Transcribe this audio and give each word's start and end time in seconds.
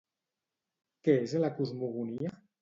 Què 1.09 1.17
és 1.27 1.37
la 1.45 1.53
cosmogonia? 1.61 2.35